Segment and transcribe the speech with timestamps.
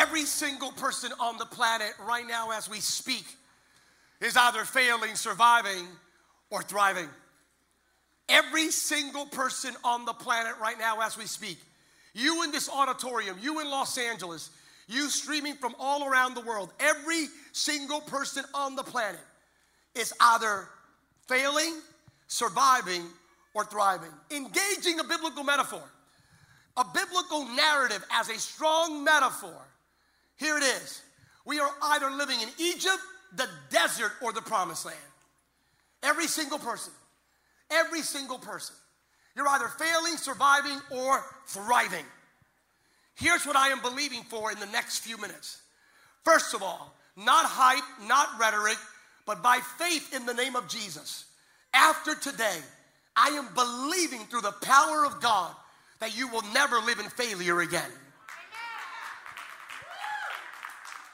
[0.00, 3.26] Every single person on the planet right now, as we speak,
[4.22, 5.86] is either failing, surviving,
[6.48, 7.08] or thriving.
[8.26, 11.58] Every single person on the planet right now, as we speak,
[12.14, 14.48] you in this auditorium, you in Los Angeles,
[14.88, 19.20] you streaming from all around the world, every single person on the planet
[19.94, 20.66] is either
[21.28, 21.74] failing,
[22.26, 23.02] surviving,
[23.52, 24.12] or thriving.
[24.30, 25.82] Engaging a biblical metaphor,
[26.78, 29.66] a biblical narrative as a strong metaphor.
[30.40, 31.02] Here it is.
[31.44, 32.98] We are either living in Egypt,
[33.36, 34.96] the desert, or the promised land.
[36.02, 36.94] Every single person.
[37.70, 38.74] Every single person.
[39.36, 42.04] You're either failing, surviving, or thriving.
[43.16, 45.60] Here's what I am believing for in the next few minutes.
[46.24, 48.78] First of all, not hype, not rhetoric,
[49.26, 51.26] but by faith in the name of Jesus.
[51.74, 52.58] After today,
[53.14, 55.54] I am believing through the power of God
[56.00, 57.90] that you will never live in failure again.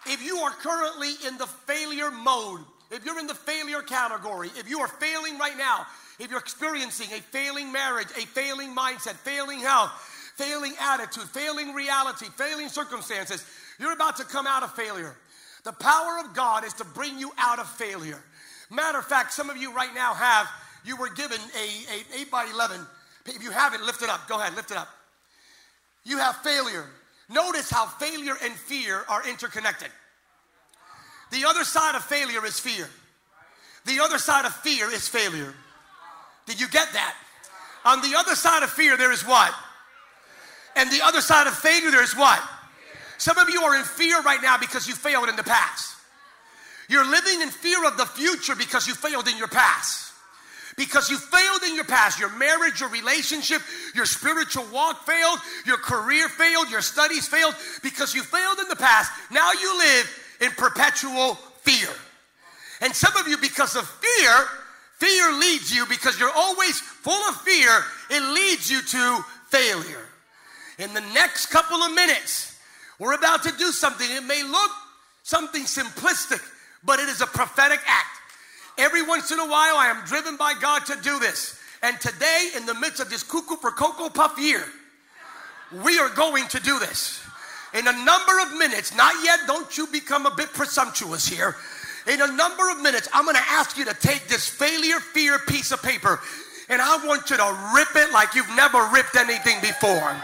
[0.09, 4.69] If you are currently in the failure mode, if you're in the failure category, if
[4.69, 5.87] you are failing right now,
[6.19, 9.91] if you're experiencing a failing marriage, a failing mindset, failing health,
[10.37, 13.45] failing attitude, failing reality, failing circumstances,
[13.79, 15.17] you're about to come out of failure.
[15.65, 18.23] The power of God is to bring you out of failure.
[18.71, 20.49] Matter of fact, some of you right now have,
[20.85, 22.81] you were given a, a 8 by 11.
[23.27, 24.29] If you haven't, lift it up.
[24.29, 24.89] Go ahead, lift it up.
[26.05, 26.87] You have failure.
[27.29, 29.89] Notice how failure and fear are interconnected.
[31.31, 32.89] The other side of failure is fear.
[33.85, 35.55] The other side of fear is failure.
[36.47, 37.15] Did you get that?
[37.85, 39.53] On the other side of fear, there is what?
[40.77, 42.41] And the other side of failure, there is what?
[43.19, 45.95] Some of you are in fear right now because you failed in the past.
[46.89, 50.06] You're living in fear of the future because you failed in your past.
[50.77, 53.63] Because you failed in your past, your marriage, your relationship,
[53.95, 58.77] your spiritual walk failed, your career failed, your studies failed, because you failed in the
[58.77, 59.11] past.
[59.31, 61.89] Now you live in perpetual fear.
[62.83, 64.33] And some of you, because of fear,
[64.99, 67.71] fear leads you, because you're always full of fear,
[68.11, 70.05] it leads you to failure.
[70.79, 72.59] In the next couple of minutes,
[72.99, 74.07] we're about to do something.
[74.11, 74.71] It may look
[75.23, 76.43] something simplistic,
[76.85, 78.16] but it is a prophetic act.
[78.79, 81.59] Every once in a while, I am driven by God to do this.
[81.83, 84.65] And today, in the midst of this cuckoo for Cocoa Puff year,
[85.85, 87.23] we are going to do this.
[87.75, 91.57] In a number of minutes, not yet, don't you become a bit presumptuous here.
[92.07, 95.73] In a number of minutes, I'm gonna ask you to take this failure fear piece
[95.73, 96.21] of paper
[96.69, 100.17] and I want you to rip it like you've never ripped anything before.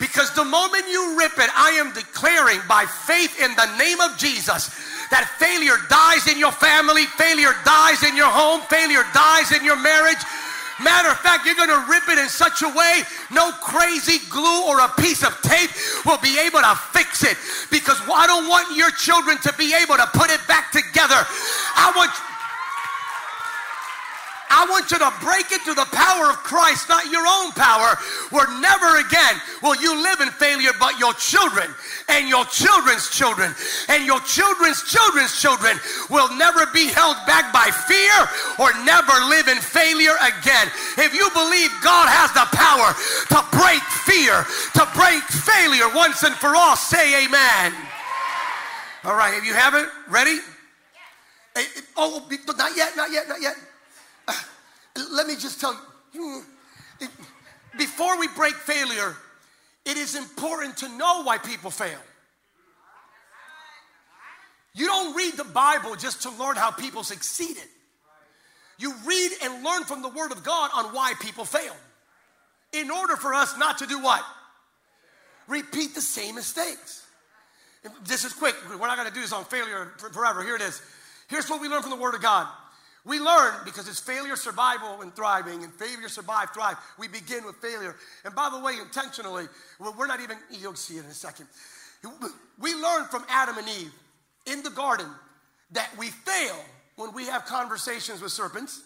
[0.00, 4.18] Because the moment you rip it, I am declaring by faith in the name of
[4.18, 4.74] Jesus
[5.12, 9.76] that failure dies in your family, failure dies in your home, failure dies in your
[9.76, 10.20] marriage.
[10.80, 14.66] Matter of fact, you're going to rip it in such a way no crazy glue
[14.66, 15.70] or a piece of tape
[16.08, 17.36] will be able to fix it
[17.70, 21.20] because I don't want your children to be able to put it back together.
[21.76, 22.10] I want
[24.52, 27.96] I want you to break it through the power of Christ, not your own power,
[28.28, 31.72] where never again will you live in failure, but your children
[32.12, 33.56] and your children's children
[33.88, 35.80] and your children's children's children
[36.12, 38.12] will never be held back by fear
[38.60, 40.68] or never live in failure again.
[41.00, 42.92] If you believe God has the power
[43.32, 44.44] to break fear,
[44.76, 47.72] to break failure once and for all, say amen.
[49.04, 50.44] All right, if you have it, ready?
[51.56, 53.56] Eh, eh, oh, not yet, not yet, not yet.
[54.96, 55.78] Let me just tell
[56.12, 56.42] you,
[57.78, 59.16] before we break failure,
[59.84, 61.98] it is important to know why people fail.
[64.74, 67.64] You don't read the Bible just to learn how people succeeded.
[68.78, 71.76] You read and learn from the Word of God on why people fail.
[72.72, 74.24] In order for us not to do what?
[75.46, 77.04] Repeat the same mistakes.
[78.04, 78.54] This is quick.
[78.70, 80.42] We're not going to do this on failure forever.
[80.42, 80.80] Here it is.
[81.28, 82.48] Here's what we learn from the Word of God
[83.04, 86.76] we learn because it's failure, survival, and thriving, and failure, survive, thrive.
[86.98, 87.96] We begin with failure.
[88.24, 89.46] And by the way, intentionally,
[89.80, 91.46] we're not even, you'll see it in a second.
[92.60, 93.92] We learn from Adam and Eve
[94.46, 95.06] in the garden
[95.72, 96.56] that we fail
[96.96, 98.82] when we have conversations with serpents.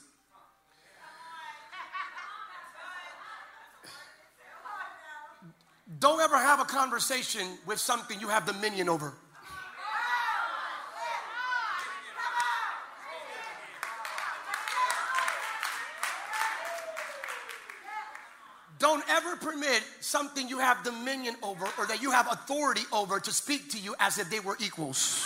[5.99, 9.13] Don't ever have a conversation with something you have dominion over.
[18.97, 23.31] Don't ever permit something you have dominion over or that you have authority over to
[23.31, 25.23] speak to you as if they were equals.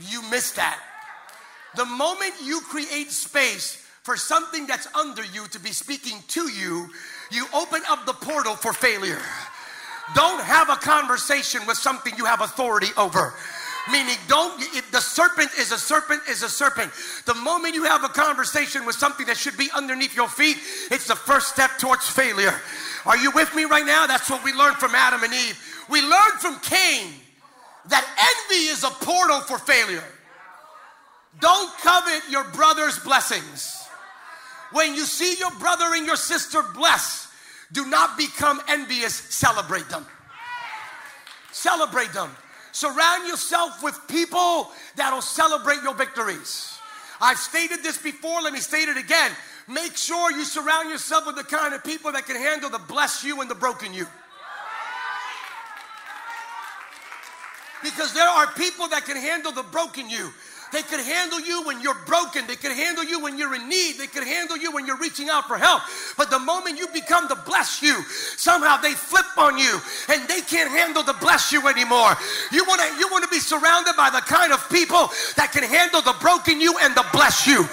[0.00, 0.80] You missed that.
[1.76, 6.88] The moment you create space for something that's under you to be speaking to you,
[7.30, 9.22] you open up the portal for failure.
[10.16, 13.34] Don't have a conversation with something you have authority over.
[13.90, 16.92] Meaning, don't, if the serpent is a serpent, is a serpent.
[17.24, 20.58] The moment you have a conversation with something that should be underneath your feet,
[20.90, 22.54] it's the first step towards failure.
[23.06, 24.06] Are you with me right now?
[24.06, 25.58] That's what we learned from Adam and Eve.
[25.88, 27.12] We learned from Cain
[27.88, 28.04] that
[28.50, 30.04] envy is a portal for failure.
[31.40, 33.76] Don't covet your brother's blessings.
[34.72, 37.28] When you see your brother and your sister blessed,
[37.72, 40.06] do not become envious, celebrate them.
[41.52, 42.30] Celebrate them.
[42.72, 46.78] Surround yourself with people that'll celebrate your victories.
[47.20, 49.30] I've stated this before, let me state it again.
[49.68, 53.22] Make sure you surround yourself with the kind of people that can handle the bless
[53.22, 54.06] you and the broken you.
[57.82, 60.30] Because there are people that can handle the broken you.
[60.72, 62.46] They could handle you when you're broken.
[62.46, 63.98] They could handle you when you're in need.
[63.98, 65.82] They could handle you when you're reaching out for help.
[66.16, 68.02] But the moment you become the bless you,
[68.36, 72.14] somehow they flip on you and they can't handle the bless you anymore.
[72.52, 75.64] You want to you want to be surrounded by the kind of people that can
[75.64, 77.66] handle the broken you and the bless you.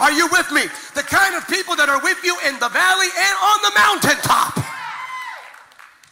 [0.00, 0.62] Are you with me?
[0.94, 4.58] The kind of people that are with you in the valley and on the mountaintop.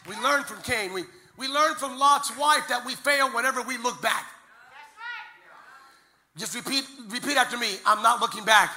[0.07, 0.93] We learn from Cain.
[0.93, 1.03] We,
[1.37, 4.25] we learn from Lot's wife that we fail whenever we look back.
[6.37, 7.67] Just repeat, repeat after me.
[7.85, 8.71] I'm not looking back.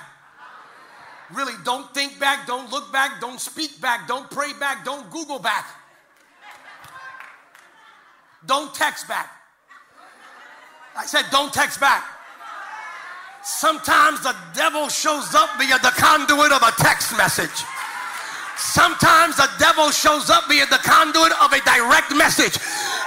[1.32, 5.38] Really, don't think back, don't look back, don't speak back, don't pray back, don't Google
[5.38, 5.66] back.
[8.44, 9.28] Don't text back.
[10.96, 12.04] I said, don't text back.
[13.42, 17.64] Sometimes the devil shows up via the conduit of a text message.
[18.56, 22.56] Sometimes the devil shows up via the conduit of a direct message.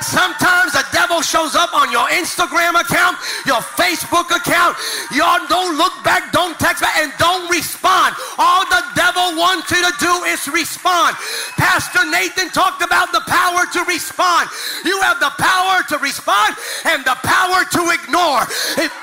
[0.02, 4.78] Sometimes the devil shows up on your Instagram account, your Facebook account.
[5.12, 8.16] Y'all don't look back, don't text back, and don't respond.
[8.38, 11.16] All the devil wants you to do is respond.
[11.58, 14.50] Pastor Nathan talked about the power to respond.
[14.86, 16.56] You have the power to respond
[16.86, 18.44] and the power to ignore.
[18.78, 18.94] If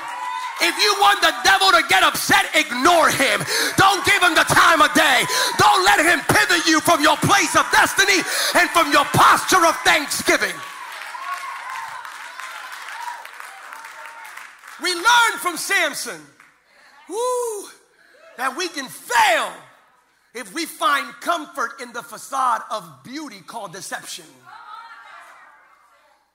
[0.61, 3.43] if you want the devil to get upset, ignore him.
[3.77, 5.23] Don't give him the time of day.
[5.57, 8.21] Don't let him pivot you from your place of destiny
[8.55, 10.55] and from your posture of thanksgiving.
[14.81, 16.21] We learn from Samson
[17.09, 17.69] woo,
[18.37, 19.51] that we can fail
[20.33, 24.25] if we find comfort in the facade of beauty called deception.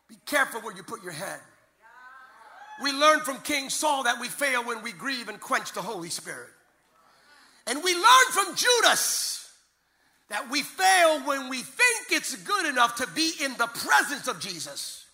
[0.08, 1.40] Be careful where you put your head.
[2.80, 6.08] We learn from King Saul that we fail when we grieve and quench the Holy
[6.08, 6.48] Spirit.
[7.66, 9.52] And we learn from Judas
[10.28, 14.40] that we fail when we think it's good enough to be in the presence of
[14.40, 15.04] Jesus,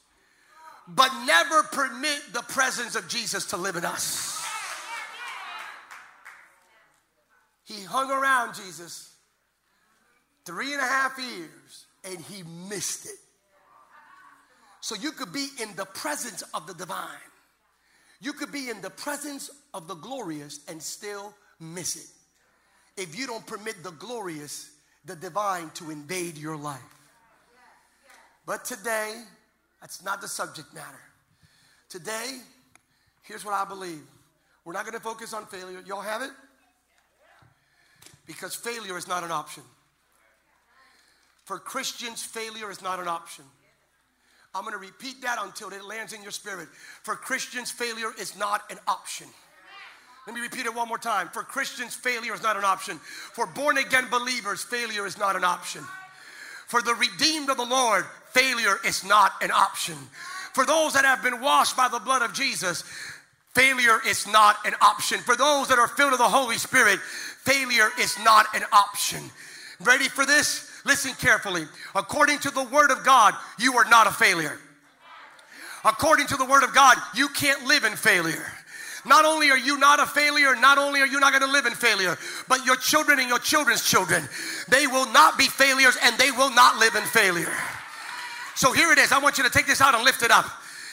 [0.86, 4.40] but never permit the presence of Jesus to live in us.
[7.64, 9.12] He hung around Jesus
[10.46, 13.18] three and a half years and he missed it.
[14.80, 17.27] So you could be in the presence of the divine
[18.20, 22.06] you could be in the presence of the glorious and still miss it
[22.98, 24.70] if you don't permit the glorious,
[25.04, 26.80] the divine, to invade your life.
[28.44, 29.22] But today,
[29.80, 31.00] that's not the subject matter.
[31.88, 32.38] Today,
[33.22, 34.02] here's what I believe
[34.64, 35.82] we're not going to focus on failure.
[35.86, 36.30] Y'all have it?
[38.26, 39.62] Because failure is not an option.
[41.44, 43.44] For Christians, failure is not an option.
[44.58, 46.68] I'm going to repeat that until it lands in your spirit.
[47.04, 49.28] For Christians, failure is not an option.
[50.26, 51.28] Let me repeat it one more time.
[51.28, 52.98] For Christians, failure is not an option.
[52.98, 55.84] For born again believers, failure is not an option.
[56.66, 59.94] For the redeemed of the Lord, failure is not an option.
[60.54, 62.82] For those that have been washed by the blood of Jesus,
[63.54, 65.20] failure is not an option.
[65.20, 69.30] For those that are filled with the Holy Spirit, failure is not an option.
[69.80, 70.67] Ready for this?
[70.88, 71.66] Listen carefully.
[71.94, 74.58] According to the Word of God, you are not a failure.
[75.84, 78.46] According to the Word of God, you can't live in failure.
[79.04, 81.66] Not only are you not a failure, not only are you not going to live
[81.66, 82.16] in failure,
[82.48, 84.26] but your children and your children's children,
[84.70, 87.52] they will not be failures and they will not live in failure.
[88.54, 89.12] So here it is.
[89.12, 90.46] I want you to take this out and lift it up.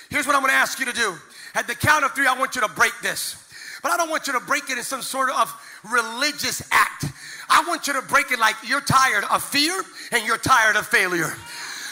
[0.10, 1.16] Here's what I'm going to ask you to do.
[1.56, 3.42] At the count of three, I want you to break this.
[3.82, 5.54] But I don't want you to break it in some sort of
[5.90, 7.06] religious act.
[7.50, 10.88] I want you to break it like you're tired of fear and you're tired of
[10.88, 11.34] failure.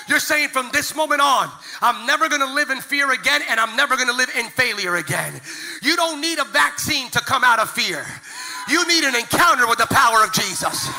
[0.08, 1.50] You're saying from this moment on,
[1.82, 5.40] I'm never gonna live in fear again and I'm never gonna live in failure again.
[5.82, 8.06] You don't need a vaccine to come out of fear.
[8.70, 10.90] You need an encounter with the power of Jesus.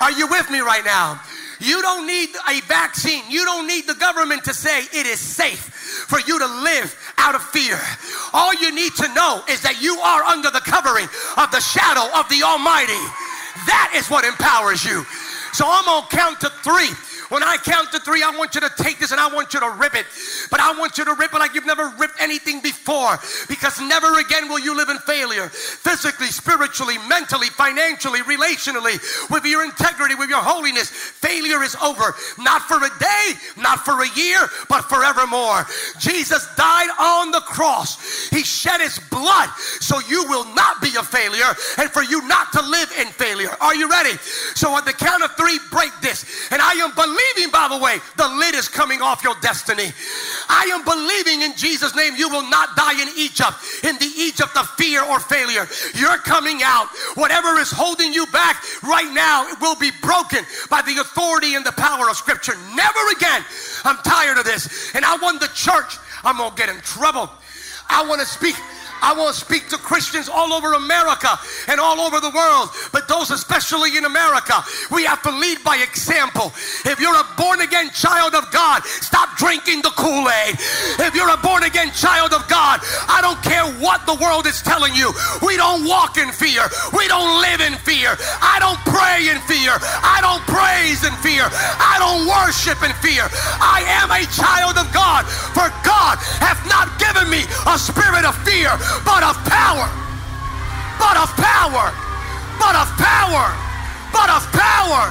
[0.00, 1.20] Are you with me right now?
[1.58, 3.22] You don't need a vaccine.
[3.28, 5.72] You don't need the government to say it is safe
[6.06, 7.80] for you to live out of fear.
[8.32, 11.08] All you need to know is that you are under the covering
[11.38, 13.00] of the shadow of the Almighty.
[13.66, 15.04] That is what empowers you.
[15.52, 16.90] So I'm going to count to three.
[17.28, 19.60] When I count to three, I want you to take this and I want you
[19.60, 20.06] to rip it.
[20.50, 23.18] But I want you to rip it like you've never ripped anything before
[23.48, 25.48] because never again will you live in failure.
[25.48, 30.90] Physically, spiritually, mentally, financially, relationally, with your integrity, with your holiness.
[30.90, 32.14] Failure is over.
[32.38, 35.66] Not for a day, not for a year, but forevermore.
[35.98, 38.28] Jesus died on the cross.
[38.28, 42.52] He shed his blood so you will not be a failure and for you not
[42.52, 43.50] to live in failure.
[43.60, 44.16] Are you ready?
[44.54, 46.24] So on the count of three, break this.
[46.50, 47.15] And I am believing,
[47.56, 49.90] by the way, the lid is coming off your destiny.
[50.48, 54.56] I am believing in Jesus' name you will not die in Egypt, in the Egypt
[54.56, 55.66] of fear or failure.
[55.94, 56.88] You're coming out.
[57.14, 61.64] Whatever is holding you back right now it will be broken by the authority and
[61.64, 62.54] the power of Scripture.
[62.74, 63.44] Never again.
[63.84, 64.94] I'm tired of this.
[64.94, 67.30] And I want the church, I'm going to get in trouble.
[67.88, 68.56] I want to speak
[69.02, 71.38] I want to speak to Christians all over America
[71.68, 74.62] and all over the world, but those especially in America.
[74.90, 76.52] We have to lead by example.
[76.84, 80.56] If you're a born again child of God, stop drinking the Kool Aid.
[81.00, 84.62] If you're a born again child of God, I don't care what the world is
[84.62, 85.12] telling you.
[85.42, 88.16] We don't walk in fear, we don't live in fear.
[88.40, 93.28] I don't pray in fear, I don't praise in fear, I don't worship in fear.
[93.60, 98.34] I am a child of God, for God hath not given me a spirit of
[98.44, 98.70] fear
[99.04, 99.88] but of power,
[100.98, 101.92] but of power,
[102.58, 103.46] but of power,
[104.12, 105.04] but of power,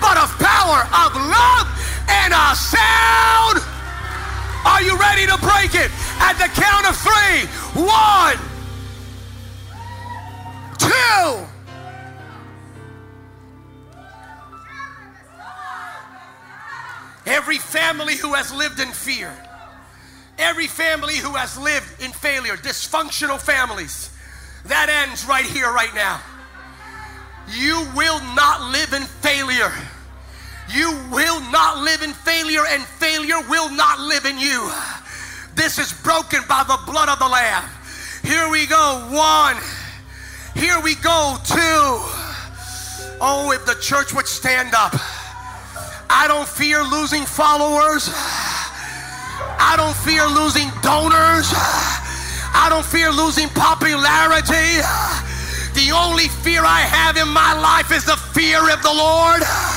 [0.00, 1.66] but of power, of love
[2.08, 3.60] and a sound.
[4.64, 5.90] Are you ready to break it?
[6.20, 7.46] At the count of three.
[7.82, 8.36] One,
[10.78, 11.46] two.
[17.26, 19.34] Every family who has lived in fear
[20.50, 24.10] Every family who has lived in failure, dysfunctional families,
[24.64, 26.20] that ends right here, right now.
[27.54, 29.70] You will not live in failure.
[30.68, 34.68] You will not live in failure, and failure will not live in you.
[35.54, 37.70] This is broken by the blood of the Lamb.
[38.24, 39.06] Here we go.
[39.08, 39.56] One.
[40.56, 41.36] Here we go.
[41.46, 41.94] Two.
[43.22, 44.94] Oh, if the church would stand up.
[46.10, 48.10] I don't fear losing followers.
[49.60, 51.52] I don't fear losing donors.
[52.56, 54.80] I don't fear losing popularity.
[55.76, 59.69] The only fear I have in my life is the fear of the Lord.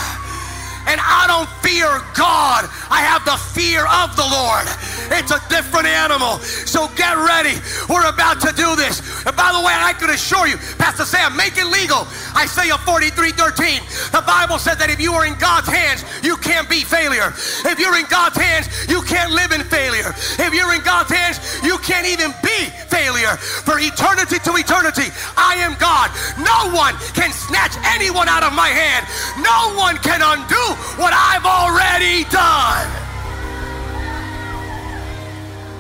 [0.88, 2.68] And I don't fear God.
[2.92, 4.68] I have the fear of the Lord.
[5.16, 6.40] It's a different animal.
[6.68, 7.56] So get ready.
[7.90, 9.00] We're about to do this.
[9.26, 12.08] And by the way, I can assure you, Pastor Sam, make it legal.
[12.36, 13.82] Isaiah 43 13.
[14.12, 17.32] The Bible says that if you are in God's hands, you can't be failure.
[17.66, 20.12] If you're in God's hands, you can't live in failure.
[20.40, 23.38] If you're in God's hands, you can't even be failure.
[23.38, 26.03] For eternity to eternity, I am God.
[26.38, 29.06] No one can snatch anyone out of my hand.
[29.38, 30.66] No one can undo
[31.02, 32.90] what I've already done.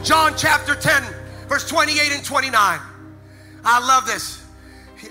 [0.03, 1.03] John chapter 10,
[1.47, 2.79] verse 28 and 29.
[3.65, 4.43] I love this.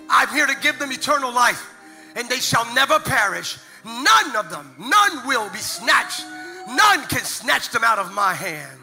[0.09, 1.71] I'm here to give them eternal life,
[2.15, 3.59] and they shall never perish.
[3.85, 6.25] None of them, none will be snatched.
[6.69, 8.79] None can snatch them out of my hand.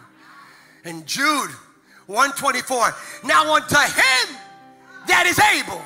[0.84, 1.51] And Jude
[2.08, 2.96] 124.
[3.24, 4.36] Now unto him
[5.08, 5.82] that is able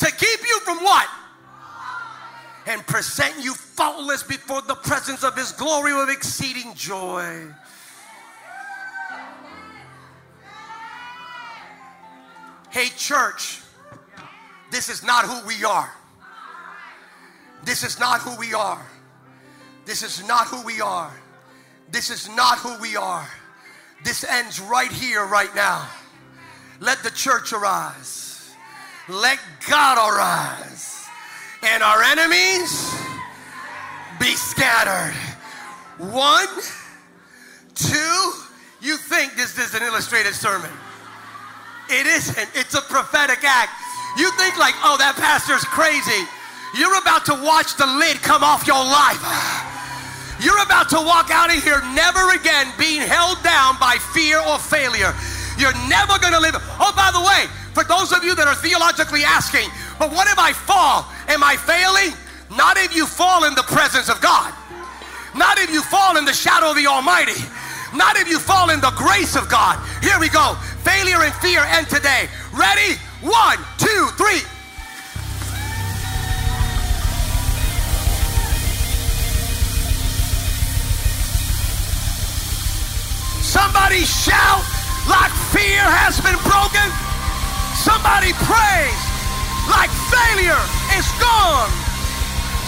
[0.00, 1.08] to keep you from what?
[2.66, 7.44] and present you faultless before the presence of his glory with exceeding joy.
[12.70, 13.60] Hey, church,
[14.70, 15.92] this is not who we are.
[17.64, 18.86] This is not who we are.
[19.84, 21.12] This is not who we are.
[21.90, 23.28] This is not who we are.
[24.04, 25.88] This ends right here, right now.
[26.78, 28.29] Let the church arise.
[29.10, 31.04] Let God arise
[31.64, 32.94] and our enemies
[34.20, 35.14] be scattered.
[35.98, 36.46] One,
[37.74, 38.32] two,
[38.80, 40.70] you think this is an illustrated sermon.
[41.90, 43.72] It isn't, it's a prophetic act.
[44.16, 46.22] You think, like, oh, that pastor's crazy.
[46.78, 49.18] You're about to watch the lid come off your life.
[50.38, 54.62] You're about to walk out of here never again being held down by fear or
[54.62, 55.10] failure.
[55.58, 56.54] You're never going to live.
[56.78, 60.38] Oh, by the way, for those of you that are theologically asking, but what if
[60.38, 61.06] I fall?
[61.28, 62.16] Am I failing?
[62.56, 64.52] Not if you fall in the presence of God.
[65.34, 67.38] Not if you fall in the shadow of the Almighty.
[67.94, 69.78] Not if you fall in the grace of God.
[70.02, 70.54] Here we go.
[70.82, 72.28] Failure and fear end today.
[72.52, 72.98] Ready?
[73.22, 74.42] One, two, three.
[83.42, 84.62] Somebody shout
[85.08, 87.09] like fear has been broken.
[87.80, 89.02] Somebody praise
[89.72, 90.60] like failure
[91.00, 91.72] is gone.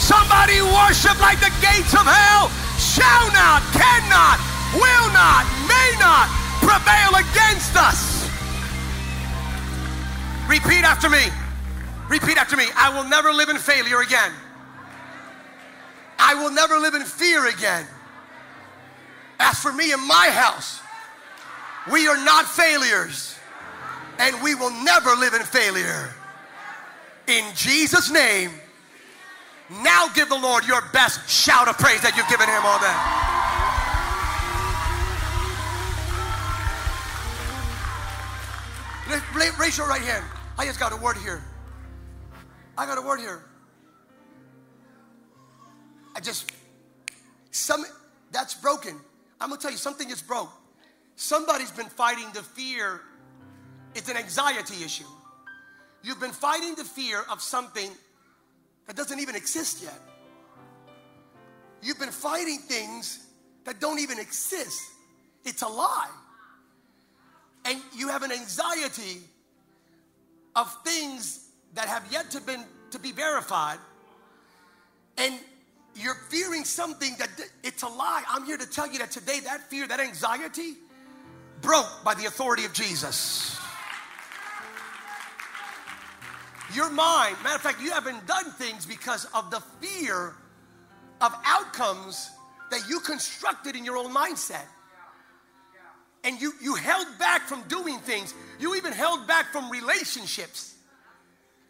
[0.01, 2.49] Somebody worship like the gates of hell
[2.81, 4.41] shall not, cannot,
[4.75, 6.27] will not, may not
[6.65, 8.29] prevail against us.
[10.49, 11.29] Repeat after me.
[12.09, 12.67] Repeat after me.
[12.77, 14.33] I will never live in failure again.
[16.19, 17.87] I will never live in fear again.
[19.39, 20.81] As for me and my house,
[21.91, 23.37] we are not failures,
[24.19, 26.11] and we will never live in failure.
[27.27, 28.51] In Jesus' name,
[29.83, 33.23] now give the Lord your best shout of praise that you've given him all day.
[39.59, 40.25] Raise your right hand.
[40.59, 41.43] I just got a word here.
[42.77, 43.43] I got a word here.
[46.15, 46.53] I just,
[47.51, 47.85] some,
[48.31, 48.99] that's broken.
[49.41, 50.51] I'm gonna tell you, something is broke.
[51.17, 53.03] Somebody's been fighting the fear,
[53.95, 55.05] it's an anxiety issue.
[56.03, 57.91] You've been fighting the fear of something
[58.87, 59.99] that doesn't even exist yet.
[61.83, 63.27] You've been fighting things
[63.65, 64.81] that don't even exist.
[65.45, 66.11] It's a lie.
[67.65, 69.21] And you have an anxiety
[70.57, 73.79] of things that have yet to been to be verified.
[75.17, 75.35] And
[75.95, 77.29] you're fearing something that
[77.63, 78.25] it's a lie.
[78.29, 80.75] I'm here to tell you that today that fear, that anxiety
[81.61, 83.59] broke by the authority of Jesus.
[86.75, 90.35] Your mind, matter of fact, you haven't done things because of the fear
[91.21, 92.31] of outcomes
[92.71, 94.65] that you constructed in your own mindset.
[96.25, 98.33] And you, you held back from doing things.
[98.61, 100.75] You even held back from relationships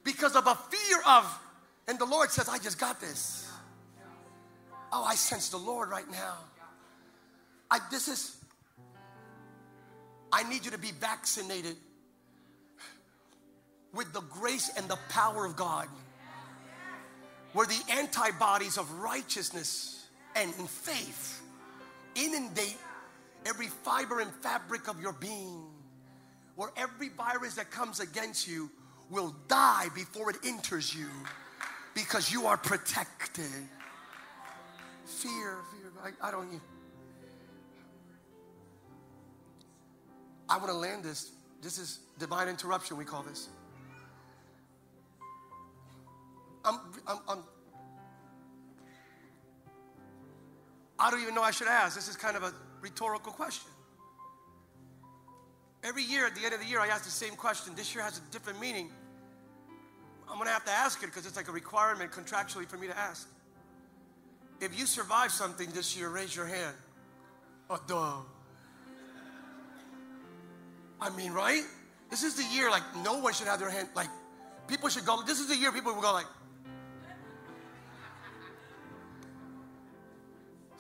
[0.05, 1.41] because of a fear of,
[1.89, 3.51] and the Lord says, I just got this.
[4.93, 6.35] Oh, I sense the Lord right now.
[7.71, 8.37] I, this is,
[10.31, 11.77] I need you to be vaccinated
[13.95, 15.87] with the grace and the power of God,
[17.53, 21.43] where the antibodies of righteousness and faith
[22.15, 22.79] inundate
[23.47, 25.65] every fiber and fabric of your being,
[26.57, 28.71] where every virus that comes against you
[29.11, 31.09] will die before it enters you
[31.95, 33.45] because you are protected.
[35.05, 36.61] Fear, fear, I, I don't.
[40.49, 41.33] I want to land this.
[41.63, 43.49] This is divine interruption, we call this.
[46.65, 47.39] I'm, I'm, I'm,
[50.99, 51.95] I don't even know I should ask.
[51.95, 53.71] This is kind of a rhetorical question.
[55.83, 57.75] Every year, at the end of the year, I ask the same question.
[57.75, 58.91] This year has a different meaning.
[60.29, 62.87] I'm going to have to ask it because it's like a requirement contractually for me
[62.87, 63.29] to ask.
[64.61, 66.77] If you survive something this year, raise your hand.
[67.69, 68.19] Oh, duh.
[71.01, 71.65] I mean, right?
[72.11, 74.09] This is the year like no one should have their hand, like
[74.69, 76.27] people should go, this is the year people will go like,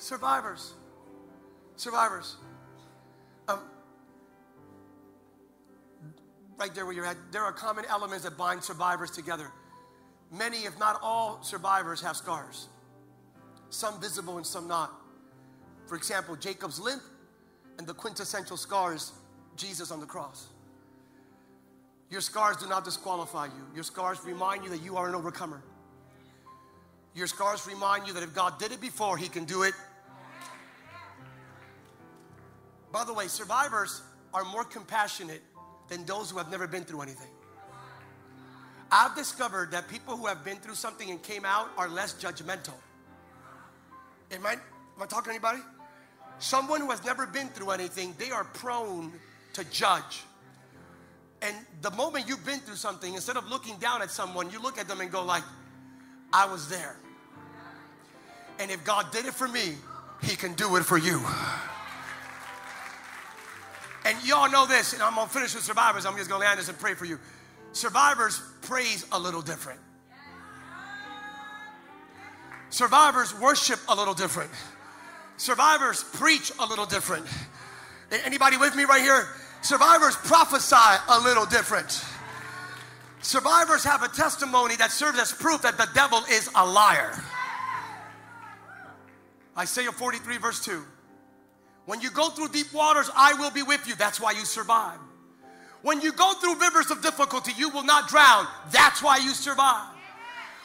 [0.02, 0.72] Survivors.
[1.76, 2.34] Survivors.
[3.46, 3.60] Um,
[6.58, 9.52] right there where you're at, there are common elements that bind survivors together.
[10.32, 12.66] Many, if not all, survivors have scars,
[13.70, 14.92] some visible and some not.
[15.86, 17.02] For example, Jacob's limp
[17.78, 19.12] and the quintessential scars,
[19.54, 20.48] Jesus on the cross.
[22.10, 23.66] Your scars do not disqualify you.
[23.72, 25.62] Your scars remind you that you are an overcomer.
[27.14, 29.74] Your scars remind you that if God did it before, He can do it
[32.92, 34.02] by the way, survivors
[34.34, 35.42] are more compassionate
[35.88, 37.30] than those who have never been through anything.
[38.90, 42.74] I've discovered that people who have been through something and came out are less judgmental.
[44.30, 44.60] Am I, am
[45.00, 45.60] I talking to anybody?
[46.38, 49.12] Someone who has never been through anything, they are prone
[49.54, 50.22] to judge.
[51.40, 54.78] And the moment you've been through something, instead of looking down at someone, you look
[54.78, 55.42] at them and go like,
[56.32, 56.96] I was there.
[58.58, 59.74] And if God did it for me,
[60.22, 61.20] he can do it for you.
[64.04, 66.06] And y'all know this, and I'm gonna finish with survivors.
[66.06, 67.18] I'm just gonna land this and pray for you.
[67.72, 69.80] Survivors praise a little different.
[72.70, 74.50] Survivors worship a little different.
[75.36, 77.26] Survivors preach a little different.
[78.24, 79.28] Anybody with me right here?
[79.62, 80.76] Survivors prophesy
[81.08, 82.04] a little different.
[83.20, 87.12] Survivors have a testimony that serves as proof that the devil is a liar.
[89.56, 90.82] Isaiah 43, verse 2.
[91.86, 93.94] When you go through deep waters, I will be with you.
[93.96, 94.98] That's why you survive.
[95.82, 98.46] When you go through rivers of difficulty, you will not drown.
[98.70, 99.88] That's why you survive.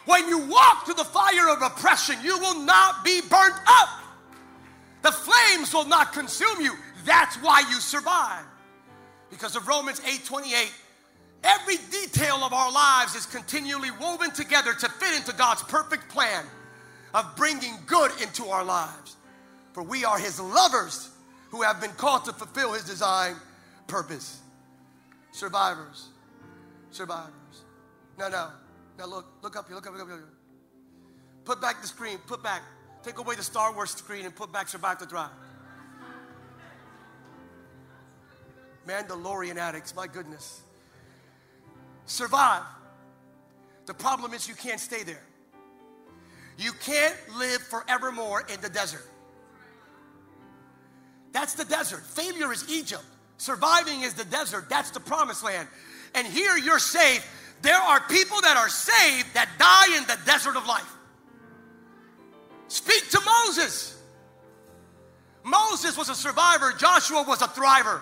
[0.06, 3.89] When you walk through the fire of oppression, you will not be burnt up.
[5.01, 6.73] The flames will not consume you.
[7.03, 8.45] That's why you survive.
[9.30, 10.71] Because of Romans 8 28,
[11.43, 16.45] every detail of our lives is continually woven together to fit into God's perfect plan
[17.13, 19.17] of bringing good into our lives.
[19.77, 21.11] For we are his lovers
[21.51, 23.35] who have been called to fulfill his design
[23.85, 24.41] purpose.
[25.31, 26.07] Survivors.
[26.89, 27.61] Survivors.
[28.17, 28.47] No, no.
[28.97, 30.29] Now look, look up here, look up, look up, look up.
[31.45, 32.63] Put back the screen, put back.
[33.03, 35.29] Take away the Star Wars screen and put back Survive to Thrive.
[38.87, 40.61] Mandalorian addicts, my goodness.
[42.07, 42.63] Survive.
[43.85, 45.21] The problem is you can't stay there.
[46.57, 49.05] You can't live forevermore in the desert.
[51.31, 52.01] That's the desert.
[52.05, 53.03] Failure is Egypt.
[53.37, 54.69] Surviving is the desert.
[54.69, 55.67] That's the promised land.
[56.15, 57.23] And here you're saved.
[57.61, 60.93] There are people that are saved that die in the desert of life.
[62.67, 64.01] Speak to Moses.
[65.43, 68.01] Moses was a survivor, Joshua was a thriver.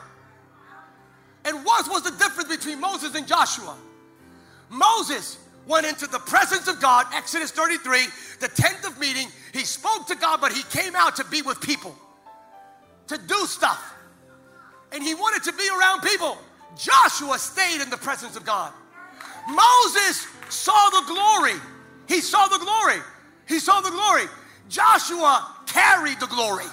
[1.46, 3.78] And what was the difference between Moses and Joshua?
[4.70, 8.08] Moses went into the presence of God, Exodus 33,
[8.40, 9.28] the tent of meeting.
[9.54, 11.96] He spoke to God, but he came out to be with people,
[13.08, 13.94] to do stuff.
[14.92, 16.38] And he wanted to be around people.
[16.78, 18.72] Joshua stayed in the presence of God.
[19.48, 21.60] Moses saw the glory.
[22.08, 23.02] He saw the glory.
[23.48, 24.24] He saw the glory.
[24.70, 26.66] Joshua carried the glory.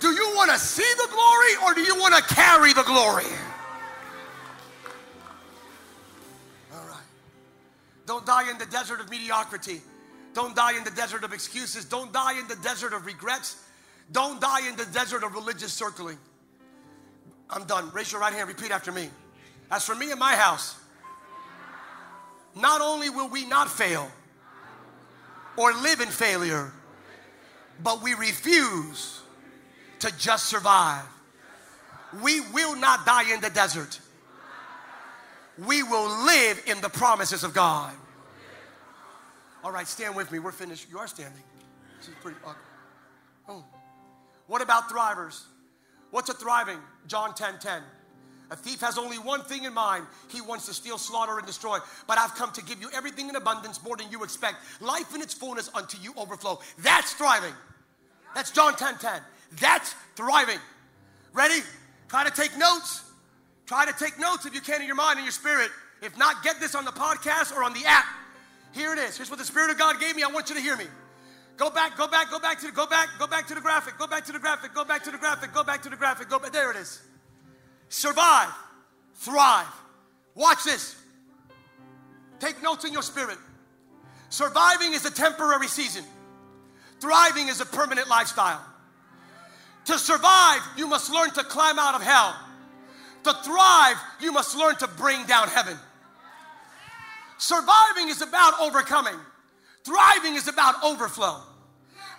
[0.00, 3.26] Do you want to see the glory or do you want to carry the glory?
[6.72, 6.96] All right.
[8.06, 9.82] Don't die in the desert of mediocrity.
[10.32, 11.84] Don't die in the desert of excuses.
[11.84, 13.56] Don't die in the desert of regrets.
[14.12, 16.18] Don't die in the desert of religious circling.
[17.48, 17.90] I'm done.
[17.92, 18.48] Raise your right hand.
[18.48, 19.08] Repeat after me.
[19.70, 20.76] As for me and my house,
[22.56, 24.10] not only will we not fail
[25.56, 26.72] or live in failure,
[27.82, 29.20] but we refuse
[30.00, 31.04] to just survive.
[32.22, 34.00] We will not die in the desert.
[35.66, 37.94] We will live in the promises of God.
[39.62, 40.38] All right, stand with me.
[40.38, 40.88] We're finished.
[40.90, 41.42] You are standing.
[41.98, 42.56] This is pretty awkward.
[43.48, 43.64] Oh.
[44.50, 45.44] What about thrivers?
[46.10, 46.78] What's a thriving?
[47.06, 47.82] John 10 10.
[48.50, 50.06] A thief has only one thing in mind.
[50.28, 51.78] He wants to steal, slaughter, and destroy.
[52.08, 54.56] But I've come to give you everything in abundance, more than you expect.
[54.80, 56.58] Life in its fullness unto you overflow.
[56.80, 57.52] That's thriving.
[58.34, 59.20] That's John 10 10.
[59.60, 60.58] That's thriving.
[61.32, 61.60] Ready?
[62.08, 63.04] Try to take notes.
[63.66, 65.70] Try to take notes if you can in your mind and your spirit.
[66.02, 68.06] If not, get this on the podcast or on the app.
[68.72, 69.16] Here it is.
[69.16, 70.24] Here's what the Spirit of God gave me.
[70.24, 70.86] I want you to hear me.
[71.60, 73.98] Go back, go back, go back to the, go back, go back to the graphic,
[73.98, 76.30] go back to the graphic, go back to the graphic, go back to the graphic,
[76.30, 76.52] go back.
[76.52, 77.02] There it is.
[77.90, 78.48] Survive,
[79.16, 79.66] thrive.
[80.34, 80.96] Watch this.
[82.38, 83.36] Take notes in your spirit.
[84.30, 86.02] Surviving is a temporary season.
[86.98, 88.64] Thriving is a permanent lifestyle.
[89.84, 92.34] To survive, you must learn to climb out of hell.
[93.24, 95.76] To thrive, you must learn to bring down heaven.
[97.36, 99.16] Surviving is about overcoming.
[99.84, 101.42] Thriving is about overflow.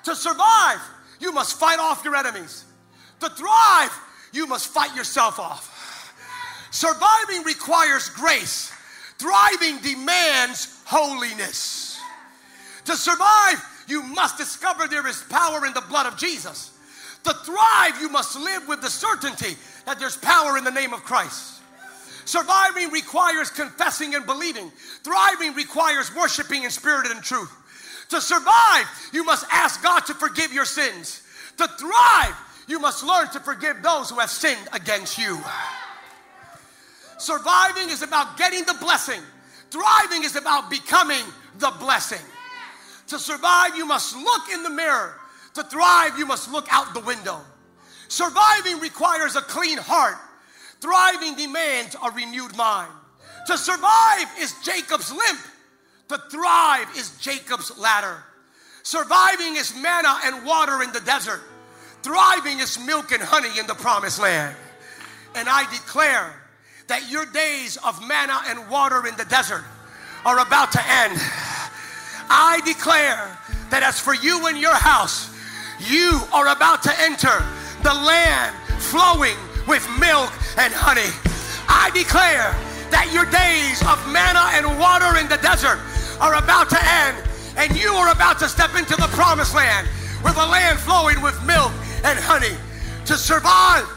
[0.03, 0.79] To survive,
[1.19, 2.65] you must fight off your enemies.
[3.19, 3.91] To thrive,
[4.33, 5.67] you must fight yourself off.
[6.71, 8.71] Surviving requires grace,
[9.17, 11.99] thriving demands holiness.
[12.85, 16.71] To survive, you must discover there is power in the blood of Jesus.
[17.25, 21.03] To thrive, you must live with the certainty that there's power in the name of
[21.03, 21.61] Christ.
[22.25, 24.71] Surviving requires confessing and believing.
[25.03, 27.51] Thriving requires worshiping in spirit and truth.
[28.11, 31.23] To survive, you must ask God to forgive your sins.
[31.57, 32.35] To thrive,
[32.67, 35.39] you must learn to forgive those who have sinned against you.
[37.17, 39.21] Surviving is about getting the blessing,
[39.69, 41.23] thriving is about becoming
[41.59, 42.25] the blessing.
[43.07, 45.15] To survive, you must look in the mirror.
[45.53, 47.39] To thrive, you must look out the window.
[48.09, 50.17] Surviving requires a clean heart.
[50.81, 52.91] Thriving demands a renewed mind.
[53.47, 55.39] To survive is Jacob's limp.
[56.11, 58.17] To thrive is Jacob's ladder.
[58.83, 61.39] Surviving is manna and water in the desert.
[62.03, 64.53] Thriving is milk and honey in the promised land.
[65.35, 66.35] And I declare
[66.87, 69.63] that your days of manna and water in the desert
[70.25, 71.13] are about to end.
[72.29, 73.31] I declare
[73.69, 75.33] that as for you and your house,
[75.79, 77.39] you are about to enter
[77.83, 81.07] the land flowing with milk and honey.
[81.69, 82.51] I declare
[82.91, 85.79] that your days of manna and water in the desert
[86.21, 87.17] are about to end,
[87.57, 89.87] and you are about to step into the promised land
[90.23, 91.71] with a land flowing with milk
[92.05, 92.55] and honey.
[93.07, 93.89] To survive,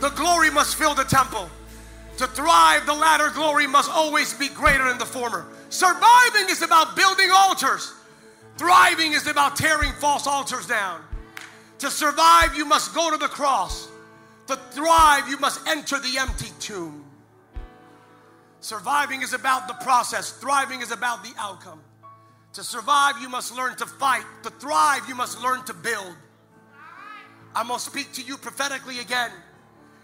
[0.00, 1.48] the glory must fill the temple.
[2.18, 5.46] To thrive, the latter glory must always be greater than the former.
[5.70, 7.92] Surviving is about building altars.
[8.58, 11.00] Thriving is about tearing false altars down.
[11.78, 13.88] To survive, you must go to the cross.
[14.46, 17.04] To thrive, you must enter the empty tomb.
[18.64, 21.82] Surviving is about the process, thriving is about the outcome.
[22.54, 24.24] To survive, you must learn to fight.
[24.42, 26.16] To thrive, you must learn to build.
[27.54, 29.30] I'm to speak to you prophetically again.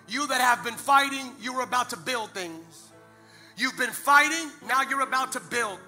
[0.08, 2.92] You that have been fighting, you are about to build things.
[3.56, 5.78] You've been fighting, now you're about to build.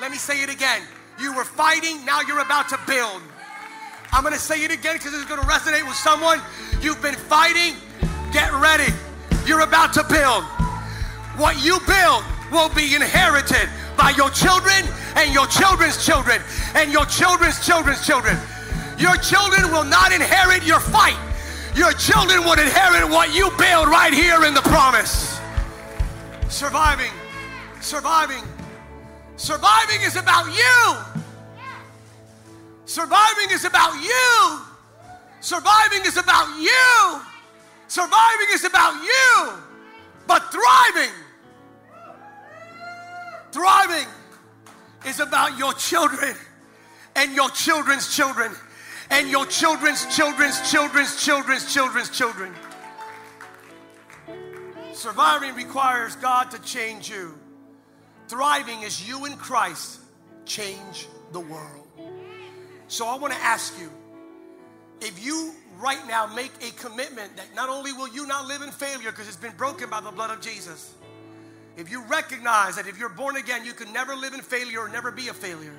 [0.00, 0.82] Let me say it again.
[1.20, 3.22] You were fighting, now you're about to build.
[4.12, 6.40] I'm going to say it again because it's going to resonate with someone.
[6.82, 7.76] You've been fighting,
[8.32, 8.92] get ready.
[9.46, 10.59] You're about to build.
[11.40, 12.22] What you build
[12.52, 14.84] will be inherited by your children
[15.16, 16.38] and your children's children
[16.74, 18.36] and your children's children's children.
[18.98, 21.16] Your children will not inherit your fight.
[21.74, 25.40] Your children will inherit what you build right here in the promise.
[26.50, 27.12] Surviving,
[27.80, 28.44] surviving,
[29.36, 30.96] surviving is about you.
[32.84, 34.60] Surviving is about you.
[35.40, 37.22] Surviving is about you.
[37.88, 39.52] Surviving is about you.
[40.26, 41.10] But thriving,
[43.52, 44.06] thriving
[45.06, 46.34] is about your children
[47.16, 48.52] and your children's children
[49.10, 52.54] and your children's children's children's children's children's children.
[54.92, 57.38] Surviving requires God to change you.
[58.28, 60.00] Thriving is you in Christ
[60.44, 61.86] change the world.
[62.88, 63.90] So I want to ask you
[65.00, 68.70] if you right now make a commitment that not only will you not live in
[68.70, 70.94] failure because it's been broken by the blood of Jesus,
[71.80, 74.88] if you recognize that if you're born again, you can never live in failure or
[74.88, 75.74] never be a failure,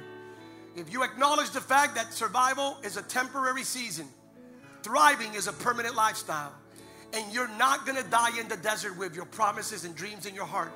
[0.75, 4.07] if you acknowledge the fact that survival is a temporary season,
[4.83, 6.53] thriving is a permanent lifestyle,
[7.13, 10.45] and you're not gonna die in the desert with your promises and dreams in your
[10.45, 10.71] heart,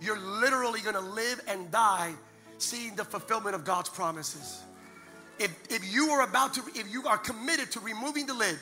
[0.00, 2.12] you're literally gonna live and die
[2.58, 4.62] seeing the fulfillment of God's promises
[5.42, 8.58] if, if you are about to, if you are committed to removing the lid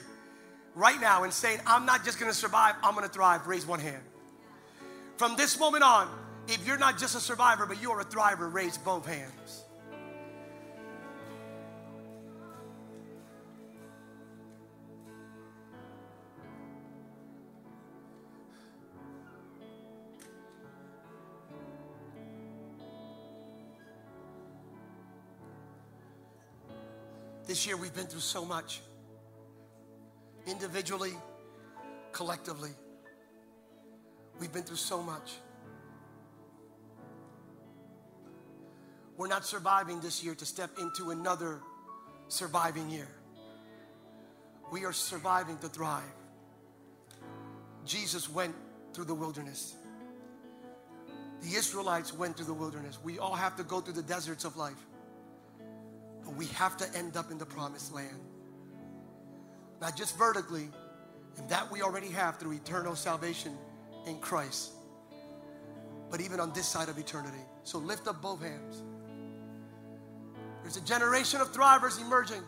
[0.75, 4.03] right now and saying, I'm not just gonna survive, I'm gonna thrive, raise one hand.
[5.21, 6.09] From this moment on,
[6.49, 9.65] if you're not just a survivor, but you are a thriver, raise both hands.
[27.47, 28.81] This year we've been through so much,
[30.47, 31.13] individually,
[32.13, 32.71] collectively.
[34.41, 35.35] We've been through so much.
[39.19, 41.61] We're not surviving this year to step into another
[42.29, 43.09] surviving year.
[44.73, 46.05] We are surviving to thrive.
[47.85, 48.55] Jesus went
[48.95, 49.75] through the wilderness.
[51.43, 52.99] The Israelites went through the wilderness.
[53.05, 54.87] We all have to go through the deserts of life.
[56.25, 58.21] But we have to end up in the promised land.
[59.83, 60.69] Not just vertically,
[61.37, 63.57] and that we already have through eternal salvation
[64.07, 64.71] in Christ,
[66.11, 67.45] but even on this side of eternity.
[67.65, 68.83] So lift up both hands.
[70.63, 72.43] There's a generation of thrivers emerging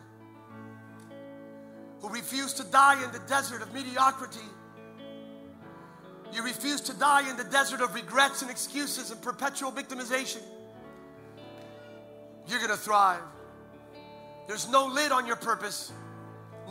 [2.01, 4.39] who refuse to die in the desert of mediocrity.
[6.33, 10.41] You refuse to die in the desert of regrets and excuses and perpetual victimization.
[12.47, 13.21] You're going to thrive.
[14.47, 15.91] There's no lid on your purpose,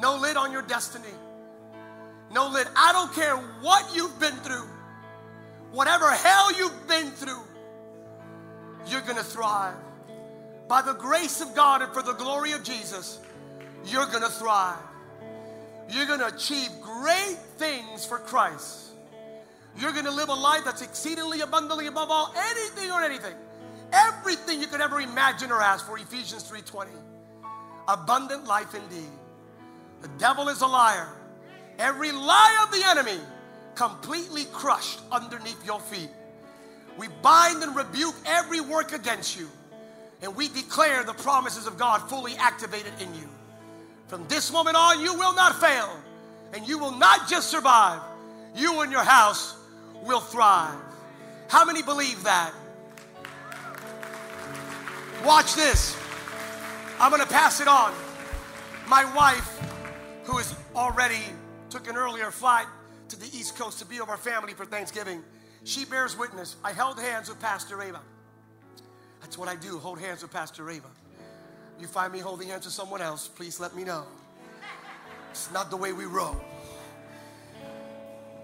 [0.01, 1.15] no lid on your destiny,
[2.33, 2.67] no lid.
[2.77, 4.69] I don't care what you've been through,
[5.73, 7.43] whatever hell you've been through,
[8.87, 9.75] you're going to thrive.
[10.69, 13.19] By the grace of God and for the glory of Jesus,
[13.85, 14.79] you're going to thrive.
[15.89, 18.91] You're going to achieve great things for Christ.
[19.77, 23.35] You're going to live a life that's exceedingly abundantly above all anything or anything.
[23.93, 26.89] Everything you could ever imagine or ask for, Ephesians 3:20
[27.89, 29.11] abundant life indeed.
[30.01, 31.09] The devil is a liar.
[31.79, 33.21] Every lie of the enemy
[33.75, 36.11] completely crushed underneath your feet.
[36.99, 39.49] We bind and rebuke every work against you,
[40.21, 43.29] and we declare the promises of God fully activated in you.
[44.09, 45.97] From this moment on, you will not fail,
[46.53, 48.01] and you will not just survive,
[48.55, 49.57] you and your house
[50.05, 50.77] will thrive.
[51.49, 52.53] How many believe that?
[55.25, 55.97] Watch this.
[56.99, 57.93] I'm going to pass it on.
[58.87, 59.61] My wife,
[60.25, 61.23] who has already
[61.71, 62.67] took an earlier flight
[63.13, 65.23] to the East Coast to be with our family for Thanksgiving,
[65.65, 66.57] she bears witness.
[66.65, 68.01] I held hands with Pastor Ava.
[69.21, 70.89] That's what I do, hold hands with Pastor Ava.
[71.79, 74.05] You find me holding hands with someone else, please let me know.
[75.31, 76.41] It's not the way we roll.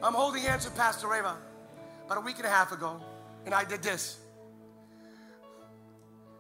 [0.03, 1.37] I'm holding hands with Pastor Ava
[2.05, 3.01] about a week and a half ago,
[3.47, 4.19] and I did this.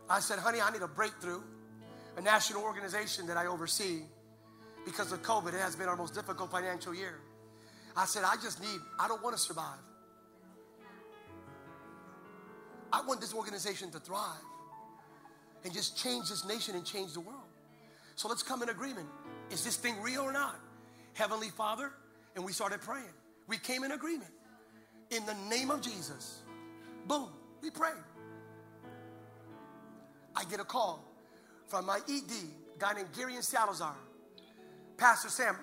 [0.08, 1.40] I said, honey, I need a breakthrough
[2.18, 4.00] a national organization that I oversee,
[4.84, 7.20] because of COVID, it has been our most difficult financial year.
[7.98, 9.80] I said, I just need, I don't want to survive.
[12.92, 14.42] I want this organization to thrive.
[15.64, 17.42] and just change this nation and change the world.
[18.16, 19.08] So let's come in agreement.
[19.50, 20.56] Is this thing real or not?
[21.14, 21.92] Heavenly Father,
[22.36, 23.12] and we started praying.
[23.48, 24.30] We came in agreement.
[25.10, 26.42] In the name of Jesus.
[27.06, 27.28] Boom,
[27.62, 27.94] we prayed.
[30.36, 31.04] I get a call
[31.66, 32.32] from my ED,
[32.78, 33.96] guy named Gary and Salazar.
[34.96, 35.56] Pastor Sam,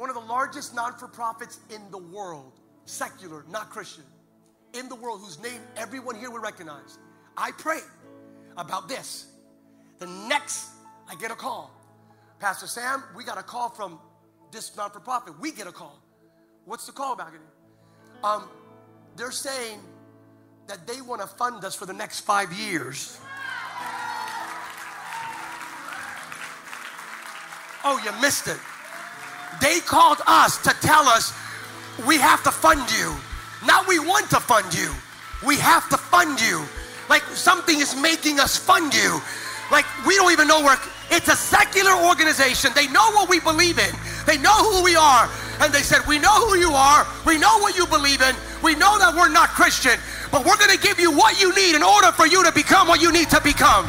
[0.00, 2.52] one of the largest non for profits in the world,
[2.86, 4.02] secular, not Christian,
[4.72, 6.96] in the world, whose name everyone here would recognize.
[7.36, 7.82] I prayed
[8.56, 9.26] about this.
[9.98, 10.70] The next,
[11.06, 11.70] I get a call.
[12.38, 13.98] Pastor Sam, we got a call from
[14.50, 15.38] this non for profit.
[15.38, 16.02] We get a call.
[16.64, 17.32] What's the call about?
[18.24, 18.48] Um,
[19.16, 19.80] they're saying
[20.66, 23.20] that they want to fund us for the next five years.
[27.84, 28.56] Oh, you missed it.
[29.60, 31.32] They called us to tell us
[32.06, 33.14] we have to fund you.
[33.66, 34.90] Not we want to fund you.
[35.46, 36.64] We have to fund you.
[37.08, 39.20] Like something is making us fund you.
[39.70, 40.76] Like we don't even know where
[41.10, 42.70] it's a secular organization.
[42.74, 43.94] They know what we believe in.
[44.26, 45.28] They know who we are.
[45.60, 47.06] And they said, We know who you are.
[47.26, 48.34] We know what you believe in.
[48.62, 49.98] We know that we're not Christian,
[50.32, 52.88] but we're going to give you what you need in order for you to become
[52.88, 53.84] what you need to become.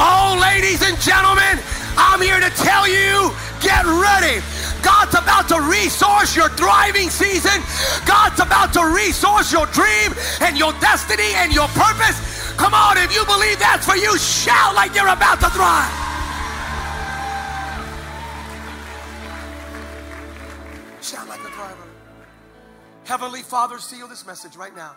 [0.00, 1.60] Oh, ladies and gentlemen,
[2.00, 4.42] I'm here to tell you get ready.
[4.82, 7.62] God's about to resource your thriving season.
[8.06, 12.18] God's about to resource your dream and your destiny and your purpose.
[12.56, 15.92] Come on, if you believe that's for you, shout like you're about to thrive.
[21.02, 21.88] Shout like a thriver.
[23.04, 24.94] Heavenly Father, seal this message right now.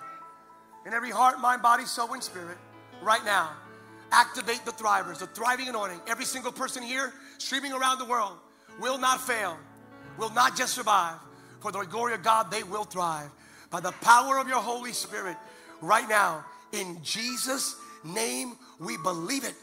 [0.85, 2.57] In every heart, mind, body, soul, and spirit,
[3.01, 3.51] right now.
[4.11, 5.99] Activate the thrivers, the thriving anointing.
[6.07, 8.37] Every single person here, streaming around the world,
[8.79, 9.57] will not fail,
[10.17, 11.17] will not just survive.
[11.59, 13.29] For the glory of God, they will thrive.
[13.69, 15.37] By the power of your Holy Spirit,
[15.81, 19.55] right now, in Jesus' name, we believe it.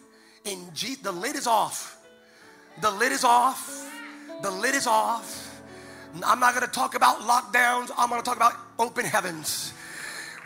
[0.44, 1.98] In G- the lid is off.
[2.80, 3.86] The lid is off.
[4.42, 5.60] The lid is off.
[6.24, 7.90] I'm not going to talk about lockdowns.
[7.96, 9.72] I'm going to talk about open heavens.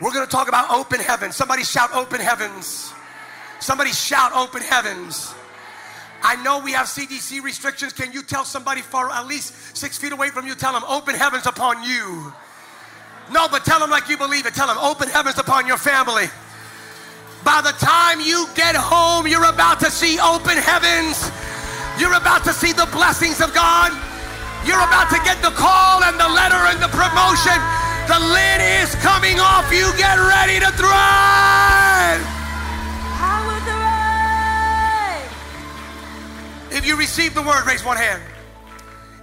[0.01, 1.35] We're going to talk about open heavens.
[1.35, 2.93] Somebody shout open heavens.
[3.59, 5.33] Somebody shout open heavens.
[6.25, 7.93] I know we have CDC restrictions.
[7.93, 10.55] Can you tell somebody far at least six feet away from you?
[10.55, 12.33] Tell them open heavens upon you.
[13.31, 14.55] No, but tell them like you believe it.
[14.55, 16.25] Tell them open heavens upon your family.
[17.45, 21.29] By the time you get home, you're about to see open heavens.
[22.01, 23.93] You're about to see the blessings of God.
[24.65, 27.61] You're about to get the call and the letter and the promotion.
[28.09, 29.69] The lid is coming off.
[29.69, 32.34] You get ready to thrive.
[36.71, 38.21] If you receive the word, raise one hand.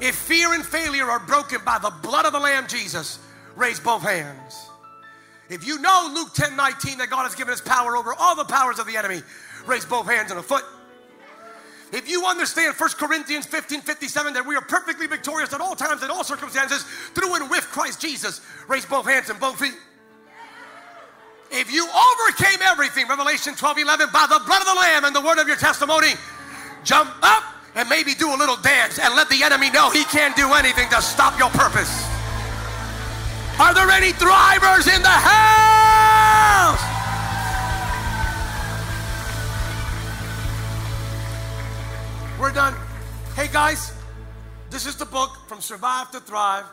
[0.01, 3.19] If fear and failure are broken by the blood of the Lamb Jesus,
[3.57, 4.69] raise both hands.
[5.49, 8.45] If you know Luke 10 19 that God has given us power over all the
[8.45, 9.23] powers of the enemy,
[9.67, 10.65] raise both hands and a foot.
[11.93, 16.03] If you understand 1 Corinthians 15 57 that we are perfectly victorious at all times,
[16.03, 19.75] in all circumstances, through and with Christ Jesus, raise both hands and both feet.
[21.51, 25.21] If you overcame everything, Revelation 12 11, by the blood of the Lamb and the
[25.21, 26.15] word of your testimony,
[26.85, 30.37] jump up and maybe do a little dance and let the enemy know he can't
[30.37, 32.07] do anything to stop your purpose.
[33.59, 36.81] Are there any thrivers in the house?
[42.41, 42.75] We're done.
[43.37, 43.93] Hey guys,
[44.71, 46.65] this is the book from Survive to Thrive.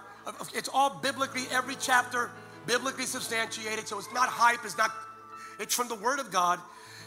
[0.54, 2.32] It's all biblically, every chapter
[2.66, 3.88] biblically substantiated.
[3.88, 4.92] So it's not hype, it's not,
[5.60, 6.60] it's from the Word of God.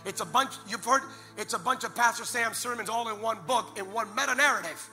[0.05, 1.03] It's a bunch, you've heard,
[1.37, 4.91] it's a bunch of Pastor Sam's sermons all in one book, in one meta narrative.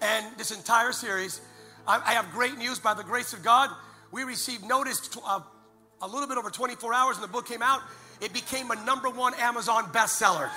[0.00, 1.40] And this entire series,
[1.86, 3.70] I, I, have great news by the grace of God.
[4.12, 5.40] We received notice to, uh,
[6.02, 7.82] a little bit over 24 hours, and the book came out.
[8.20, 10.50] It became a number one Amazon bestseller.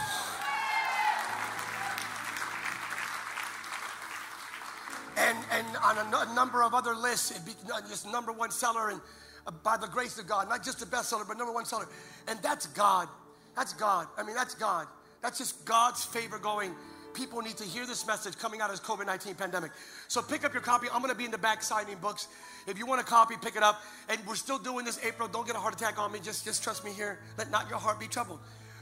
[5.17, 8.51] And, and on a, a number of other lists, it became uh, just number one
[8.51, 9.01] seller, and
[9.47, 11.87] uh, by the grace of God, not just a bestseller, but number one seller.
[12.27, 13.07] And that's God.
[13.55, 14.07] That's God.
[14.17, 14.87] I mean, that's God.
[15.21, 16.73] That's just God's favor going.
[17.13, 19.71] People need to hear this message coming out of this COVID 19 pandemic.
[20.07, 20.87] So pick up your copy.
[20.91, 22.27] I'm going to be in the back signing books.
[22.67, 23.81] If you want a copy, pick it up.
[24.07, 25.27] And we're still doing this April.
[25.27, 26.19] Don't get a heart attack on me.
[26.23, 27.19] Just, just trust me here.
[27.37, 28.39] Let not your heart be troubled.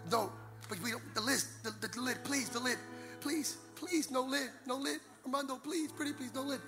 [0.09, 0.31] Don't.
[0.67, 2.77] But we don't, the list, the, the, the lid, please, the lid.
[3.19, 4.99] Please, please, no lid, no lid.
[5.25, 6.59] Armando, please, pretty please, no lid.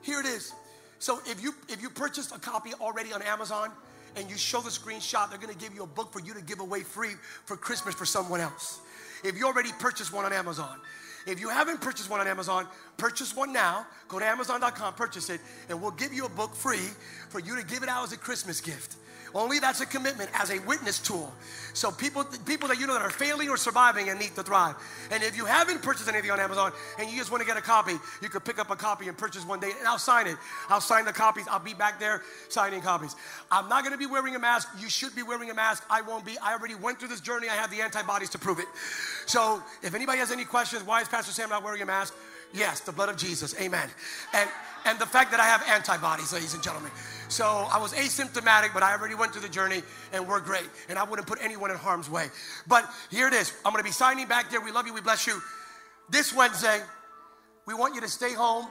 [0.00, 0.52] Here it is.
[0.98, 3.70] So if you if you purchased a copy already on Amazon,
[4.16, 6.60] and you show the screenshot, they're to give you a book for you to give
[6.60, 7.14] away free
[7.44, 8.80] for Christmas for someone else.
[9.22, 10.78] If you already purchased one on Amazon,
[11.26, 12.66] if you haven't purchased one on Amazon,
[12.96, 13.86] purchase one now.
[14.08, 16.88] Go to Amazon.com, purchase it, and we'll give you a book free
[17.28, 18.96] for you to give it out as a Christmas gift.
[19.34, 21.32] Only that's a commitment as a witness tool.
[21.74, 24.76] So people, people that you know that are failing or surviving and need to thrive.
[25.10, 27.62] And if you haven't purchased anything on Amazon and you just want to get a
[27.62, 30.36] copy, you could pick up a copy and purchase one day, and I'll sign it.
[30.68, 31.46] I'll sign the copies.
[31.48, 33.16] I'll be back there signing copies.
[33.50, 34.68] I'm not going to be wearing a mask.
[34.78, 35.84] You should be wearing a mask.
[35.88, 36.36] I won't be.
[36.38, 37.48] I already went through this journey.
[37.48, 38.66] I have the antibodies to prove it.
[39.26, 42.14] So if anybody has any questions, why is Pastor Sam not wearing a mask?
[42.52, 43.54] Yes, the blood of Jesus.
[43.60, 43.88] Amen.
[44.34, 44.48] And
[44.84, 46.90] and the fact that I have antibodies, ladies and gentlemen.
[47.28, 49.82] So I was asymptomatic, but I already went through the journey
[50.12, 50.68] and we're great.
[50.88, 52.28] And I wouldn't put anyone in harm's way.
[52.66, 53.52] But here it is.
[53.64, 54.60] I'm to be signing back there.
[54.60, 54.94] We love you.
[54.94, 55.40] We bless you.
[56.10, 56.80] This Wednesday,
[57.66, 58.66] we want you to stay home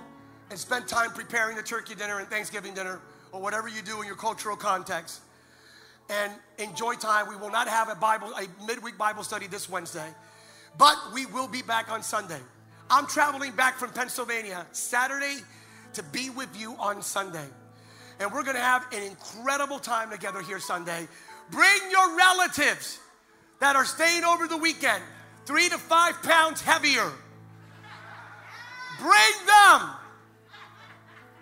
[0.49, 2.99] and spend time preparing the turkey dinner and Thanksgiving dinner
[3.31, 5.21] or whatever you do in your cultural context.
[6.09, 7.29] And enjoy time.
[7.29, 10.09] We will not have a Bible, a midweek Bible study this Wednesday,
[10.77, 12.41] but we will be back on Sunday.
[12.91, 15.37] I'm traveling back from Pennsylvania Saturday
[15.93, 17.47] to be with you on Sunday
[18.21, 21.07] and we're to have an incredible time together here Sunday.
[21.49, 22.99] Bring your relatives
[23.59, 25.01] that are staying over the weekend,
[25.45, 27.09] three to five pounds heavier.
[28.99, 29.89] Bring them.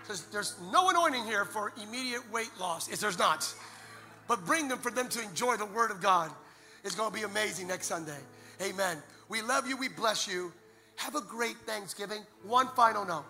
[0.01, 2.87] Because there's no anointing here for immediate weight loss.
[2.87, 3.53] If there's not,
[4.27, 6.31] but bring them for them to enjoy the Word of God.
[6.85, 8.17] It's to be amazing next Sunday.
[8.61, 8.97] Amen.
[9.27, 9.75] We love you.
[9.75, 10.53] We bless you.
[10.99, 12.21] Have a great Thanksgiving.
[12.43, 13.25] One final note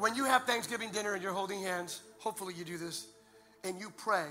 [0.00, 3.08] when you have Thanksgiving dinner and you're holding hands, hopefully you do this,
[3.64, 4.24] and you pray,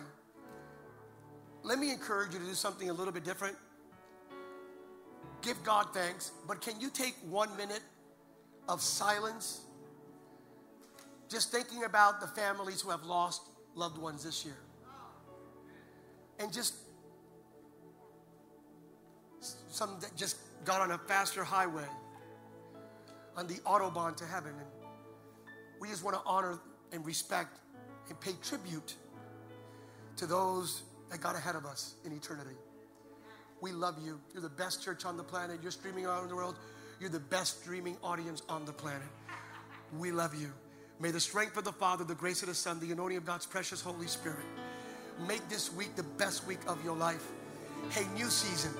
[1.62, 3.56] let me encourage you to do something a little bit different.
[5.44, 7.84] Give God thanks, but can you take one minute
[8.68, 9.62] of silence?
[11.30, 13.44] Just thinking about the families who have lost
[13.76, 14.58] loved ones this year.
[16.40, 16.74] And just
[19.80, 21.86] some that just got on a faster highway
[23.38, 24.52] on the Autobahn to heaven.
[24.52, 24.68] And
[25.80, 26.60] we just want to honor
[26.92, 27.60] and respect
[28.10, 28.96] and pay tribute
[30.18, 32.58] to those that got ahead of us in eternity.
[33.62, 34.20] We love you.
[34.34, 35.60] You're the best church on the planet.
[35.62, 36.58] You're streaming around the world.
[37.00, 39.08] You're the best streaming audience on the planet.
[39.98, 40.52] We love you.
[41.00, 43.46] May the strength of the Father, the grace of the Son, the anointing of God's
[43.46, 44.46] precious Holy Spirit
[45.26, 47.26] make this week the best week of your life.
[47.92, 48.72] Hey, new season.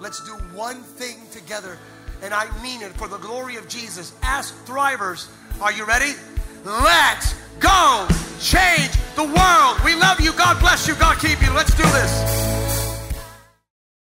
[0.00, 1.78] Let's do one thing together,
[2.22, 4.12] and I mean it for the glory of Jesus.
[4.22, 5.28] Ask Thrivers,
[5.60, 6.12] are you ready?
[6.64, 8.06] Let's go
[8.40, 9.84] change the world.
[9.84, 10.32] We love you.
[10.32, 10.94] God bless you.
[10.96, 11.52] God keep you.
[11.52, 12.33] Let's do this.